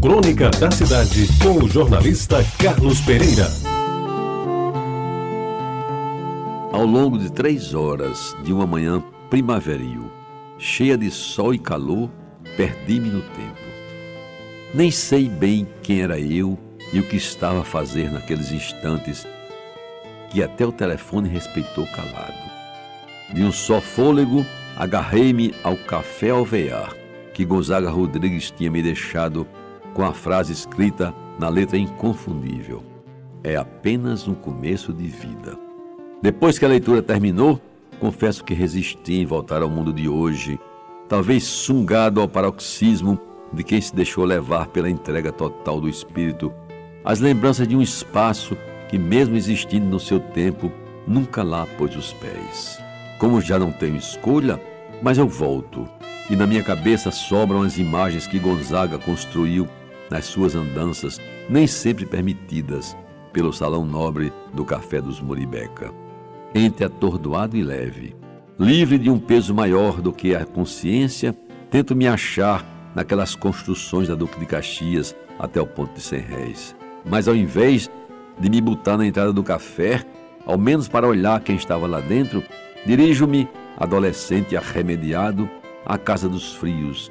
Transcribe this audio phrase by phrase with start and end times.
[0.00, 3.46] Crônica da Cidade, com o jornalista Carlos Pereira.
[6.72, 10.10] Ao longo de três horas de uma manhã primaveril,
[10.56, 12.10] cheia de sol e calor,
[12.56, 13.60] perdi-me no tempo.
[14.72, 16.58] Nem sei bem quem era eu
[16.94, 19.26] e o que estava a fazer naqueles instantes
[20.30, 22.50] que até o telefone respeitou calado.
[23.34, 24.46] De um só fôlego,
[24.78, 26.96] agarrei-me ao café alvear
[27.34, 29.46] que Gonzaga Rodrigues tinha me deixado
[29.94, 32.82] com a frase escrita na letra inconfundível:
[33.42, 35.58] É apenas um começo de vida.
[36.22, 37.60] Depois que a leitura terminou,
[37.98, 40.58] confesso que resisti em voltar ao mundo de hoje,
[41.08, 43.18] talvez sungado ao paroxismo
[43.52, 46.52] de quem se deixou levar pela entrega total do espírito,
[47.04, 48.56] as lembranças de um espaço
[48.88, 50.70] que, mesmo existindo no seu tempo,
[51.06, 52.78] nunca lá pôs os pés.
[53.18, 54.60] Como já não tenho escolha,
[55.02, 55.88] mas eu volto,
[56.28, 59.68] e na minha cabeça sobram as imagens que Gonzaga construiu
[60.10, 62.96] nas suas andanças, nem sempre permitidas
[63.32, 65.92] pelo salão nobre do Café dos Moribeca.
[66.54, 68.16] Entre atordoado e leve,
[68.58, 71.32] livre de um peso maior do que a consciência,
[71.70, 76.74] tento me achar naquelas construções da Duque de Caxias até o ponto de cem réis.
[77.08, 77.88] Mas ao invés
[78.38, 80.04] de me botar na entrada do café,
[80.44, 82.42] ao menos para olhar quem estava lá dentro,
[82.84, 85.48] dirijo-me, adolescente arremediado,
[85.86, 87.10] à casa dos frios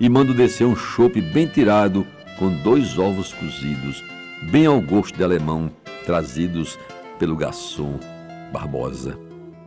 [0.00, 2.06] e mando descer um chope bem tirado
[2.40, 4.02] com dois ovos cozidos,
[4.50, 5.70] bem ao gosto de alemão,
[6.06, 6.78] trazidos
[7.18, 8.00] pelo garçom
[8.50, 9.18] Barbosa.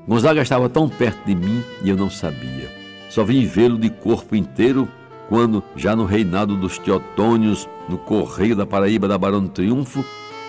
[0.07, 2.69] Gonzaga estava tão perto de mim e eu não sabia.
[3.11, 4.89] Só vim vê-lo de corpo inteiro
[5.29, 10.03] quando, já no reinado dos Teotônios, no Correio da Paraíba da Barão do Triunfo,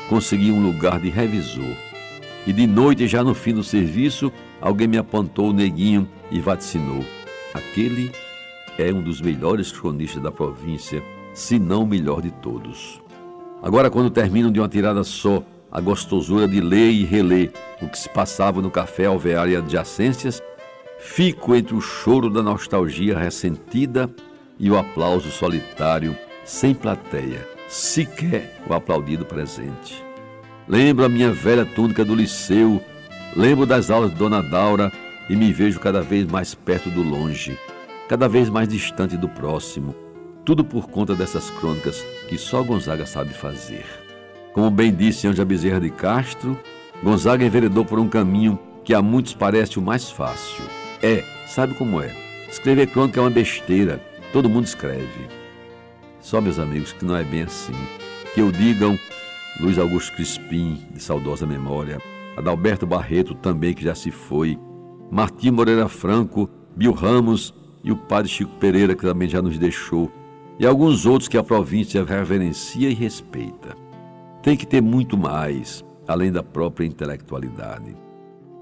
[0.08, 1.76] consegui um lugar de revisor.
[2.46, 7.04] E de noite, já no fim do serviço, alguém me apontou o neguinho e vaticinou.
[7.52, 8.10] Aquele
[8.78, 11.02] é um dos melhores cronistas da província,
[11.34, 13.02] se não o melhor de todos.
[13.62, 17.98] Agora, quando termino de uma tirada só a gostosura de ler e reler o que
[17.98, 20.40] se passava no café alvear e adjacências,
[21.00, 24.08] fico entre o choro da nostalgia ressentida
[24.58, 30.04] e o aplauso solitário, sem plateia, sequer o aplaudido presente.
[30.68, 32.80] Lembro a minha velha túnica do liceu,
[33.36, 34.92] lembro das aulas de Dona Daura
[35.28, 37.58] e me vejo cada vez mais perto do longe,
[38.08, 39.94] cada vez mais distante do próximo,
[40.44, 43.84] tudo por conta dessas crônicas que só Gonzaga sabe fazer.
[44.52, 46.58] Como bem disse Anja Bezerra de Castro,
[47.02, 50.64] Gonzaga enveredou por um caminho que a muitos parece o mais fácil.
[51.02, 52.14] É, sabe como é?
[52.48, 54.00] Escrever crônica é uma besteira,
[54.32, 55.28] todo mundo escreve.
[56.20, 57.74] Só, meus amigos, que não é bem assim.
[58.34, 58.98] Que o digam
[59.60, 61.98] Luiz Augusto Crispim, de saudosa memória,
[62.36, 64.58] Adalberto Barreto, também que já se foi,
[65.10, 70.10] Martim Moreira Franco, Bill Ramos e o padre Chico Pereira, que também já nos deixou,
[70.58, 73.76] e alguns outros que a província reverencia e respeita.
[74.42, 77.96] Tem que ter muito mais, além da própria intelectualidade.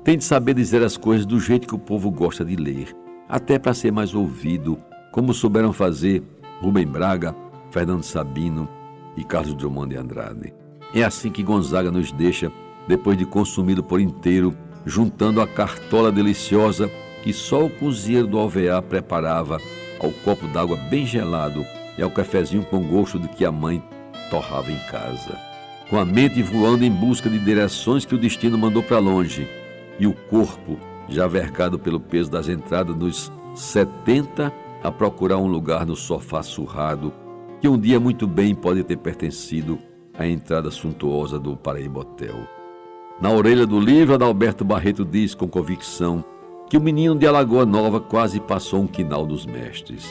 [0.04, 2.96] Tem de saber dizer as coisas do jeito que o povo gosta de ler,
[3.28, 4.78] até para ser mais ouvido,
[5.10, 6.22] como souberam fazer
[6.60, 7.34] Rubem Braga,
[7.70, 8.68] Fernando Sabino
[9.16, 10.54] e Carlos Drummond de Andrade.
[10.94, 12.50] É assim que Gonzaga nos deixa,
[12.88, 14.54] depois de consumido por inteiro,
[14.84, 16.90] juntando a cartola deliciosa
[17.22, 19.58] que só o cozinheiro do alvear preparava
[20.00, 21.64] ao copo d'água bem gelado
[21.96, 23.82] e ao cafezinho com gosto de que a mãe
[24.30, 25.52] torrava em casa
[25.92, 29.46] com a mente voando em busca de direções que o destino mandou para longe,
[29.98, 34.50] e o corpo, já vergado pelo peso das entradas dos 70,
[34.82, 37.12] a procurar um lugar no sofá surrado,
[37.60, 39.78] que um dia muito bem pode ter pertencido
[40.14, 42.36] à entrada suntuosa do Paraíba Hotel.
[43.20, 46.24] Na orelha do livro, Adalberto Barreto diz com convicção
[46.70, 50.10] que o menino de Alagoa Nova quase passou um quinal dos mestres.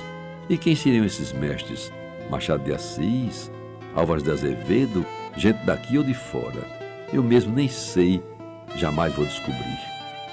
[0.49, 1.91] E quem seriam esses mestres?
[2.29, 3.51] Machado de Assis?
[3.95, 5.05] Álvares de Azevedo?
[5.37, 6.65] gente daqui ou de fora.
[7.13, 8.21] Eu mesmo nem sei,
[8.75, 9.79] jamais vou descobrir.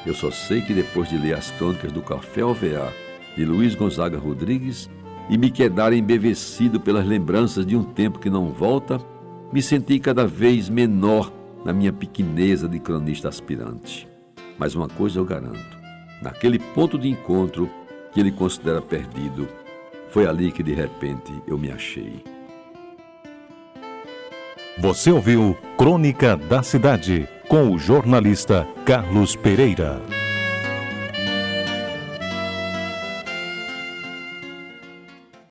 [0.07, 2.93] Eu só sei que depois de ler as crônicas do Café Alvear
[3.37, 4.89] de Luiz Gonzaga Rodrigues
[5.29, 9.01] e me quedar embevecido pelas lembranças de um tempo que não volta,
[9.53, 11.33] me senti cada vez menor
[11.65, 14.09] na minha pequeneza de cronista aspirante.
[14.57, 15.78] Mas uma coisa eu garanto:
[16.22, 17.69] naquele ponto de encontro
[18.13, 19.49] que ele considera perdido,
[20.10, 22.25] foi ali que de repente eu me achei.
[24.78, 30.17] Você ouviu Crônica da Cidade com o jornalista Carlos Pereira.